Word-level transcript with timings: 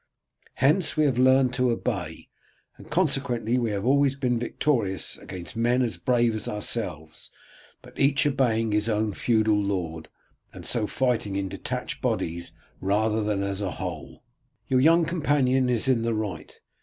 Hence 0.55 0.97
we 0.97 1.05
have 1.05 1.19
learned 1.19 1.53
to 1.53 1.69
obey, 1.69 2.27
and 2.75 2.89
consequently 2.89 3.59
we 3.59 3.69
have 3.69 3.85
always 3.85 4.15
been 4.15 4.39
victorious 4.39 5.15
against 5.19 5.55
men 5.55 5.83
as 5.83 5.97
brave 5.97 6.33
as 6.33 6.47
ourselves, 6.47 7.29
but 7.83 7.99
each 7.99 8.25
obeying 8.25 8.71
his 8.71 8.89
own 8.89 9.13
feudal 9.13 9.61
lord, 9.61 10.09
and 10.53 10.65
so 10.65 10.87
fighting 10.87 11.35
in 11.35 11.49
detached 11.49 12.01
bodies 12.01 12.51
rather 12.79 13.21
than 13.23 13.43
as 13.43 13.61
a 13.61 13.73
whole. 13.77 14.23
Your 14.67 14.79
young 14.79 15.05
companion 15.05 15.69
is 15.69 15.87
in 15.87 16.01
the 16.01 16.15
right. 16.15 16.59